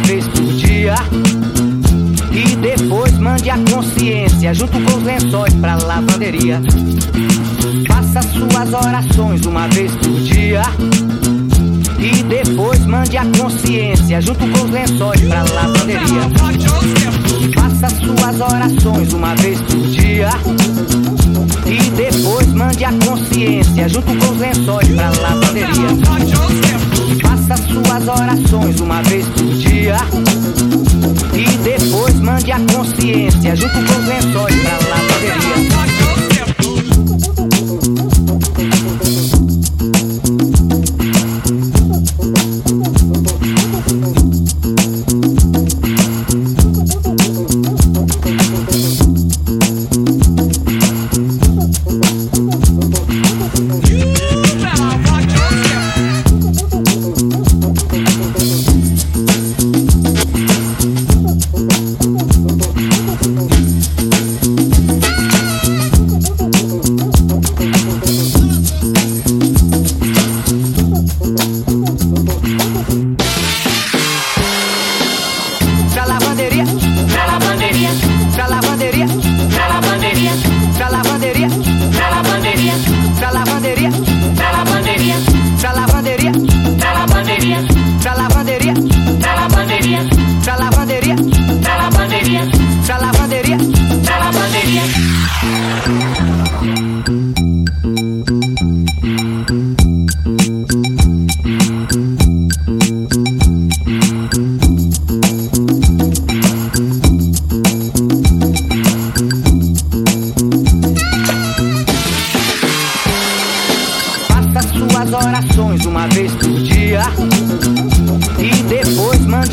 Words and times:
uma 0.00 0.06
vez 0.06 0.26
por 0.28 0.52
dia. 0.54 0.94
E 2.32 2.56
depois 2.56 3.18
mande 3.18 3.50
a 3.50 3.58
consciência 3.58 4.54
junto 4.54 4.80
com 4.80 4.98
os 4.98 5.02
lençóis 5.02 5.52
pra 5.54 5.76
lavanderia. 5.76 6.60
Faça 7.86 8.22
suas 8.22 8.72
orações 8.72 9.44
uma 9.44 9.68
vez 9.68 9.92
por 9.96 10.20
dia. 10.20 10.62
E 11.98 12.22
depois 12.22 12.80
mande 12.86 13.16
a 13.18 13.24
consciência 13.38 14.20
junto 14.22 14.46
com 14.48 14.64
os 14.64 14.70
lençóis 14.70 15.20
pra 15.20 15.42
lavanderia. 15.42 16.30
Faça 17.54 17.88
suas 17.96 18.40
orações 18.40 19.12
uma 19.12 19.34
vez 19.36 19.60
por 19.62 19.86
dia. 19.88 20.30
E 21.66 21.90
depois 21.90 22.46
mande 22.54 22.84
a 22.84 22.92
consciência 22.92 23.88
junto 23.88 24.16
com 24.16 24.32
os 24.32 24.38
lençóis 24.38 24.88
pra 24.88 25.10
lavanderia. 25.20 25.90
Faça 27.20 27.56
suas 27.56 28.08
orações 28.08 28.80
uma 28.80 29.02
vez 29.02 29.26
por 29.26 29.49
dia. 29.90 29.96
E 31.34 31.56
depois 31.58 32.14
mande 32.20 32.52
a 32.52 32.60
consciência 32.60 33.56
junto 33.56 33.74
com 33.74 33.98
os 33.98 34.08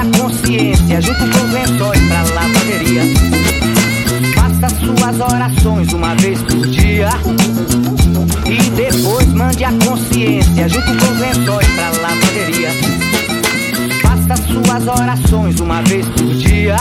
a 0.00 0.18
consciência 0.18 0.98
junto 1.02 1.18
com 1.18 1.44
os 1.44 1.52
lençóis 1.52 2.00
pra 2.08 2.22
lavanderia. 2.34 3.02
Faça 4.34 4.74
suas 4.76 5.20
orações 5.20 5.92
uma 5.92 6.14
vez 6.14 6.40
por 6.40 6.66
dia. 6.68 7.10
E 8.46 8.70
depois 8.70 9.26
mande 9.28 9.62
a 9.62 9.72
consciência 9.72 10.68
junto 10.70 10.86
com 10.86 11.12
os 11.12 11.20
lençóis 11.20 11.66
pra 11.68 11.90
lavanderia. 12.00 12.70
Faça 14.00 14.42
suas 14.46 14.86
orações 14.88 15.60
uma 15.60 15.82
vez 15.82 16.06
por 16.06 16.34
dia. 16.34 16.76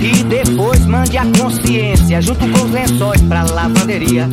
E 0.00 0.24
depois 0.24 0.84
mande 0.86 1.16
a 1.16 1.26
consciência 1.38 2.20
junto 2.20 2.48
com 2.48 2.64
os 2.64 2.72
lençóis 2.72 3.20
pra 3.22 3.44
lavanderia. 3.44 4.28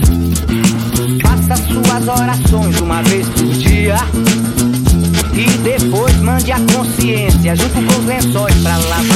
Faça 1.22 1.56
suas 1.68 2.08
orações 2.08 2.82
uma 2.82 3.04
vez 3.04 3.23
junto 7.56 7.74
com 7.74 8.00
os 8.00 8.06
lençóis 8.06 8.56
pra 8.62 8.78
lavanderia. 8.78 9.13